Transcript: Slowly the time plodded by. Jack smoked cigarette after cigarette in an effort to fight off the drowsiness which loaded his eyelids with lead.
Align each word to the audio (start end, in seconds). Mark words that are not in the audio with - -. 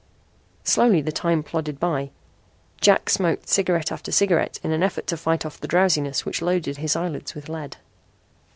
Slowly 0.63 1.01
the 1.03 1.11
time 1.11 1.43
plodded 1.43 1.79
by. 1.79 2.09
Jack 2.81 3.07
smoked 3.07 3.47
cigarette 3.47 3.91
after 3.91 4.11
cigarette 4.11 4.59
in 4.63 4.71
an 4.71 4.81
effort 4.81 5.05
to 5.05 5.15
fight 5.15 5.45
off 5.45 5.59
the 5.61 5.67
drowsiness 5.67 6.25
which 6.25 6.41
loaded 6.41 6.77
his 6.77 6.95
eyelids 6.95 7.35
with 7.35 7.47
lead. 7.47 7.77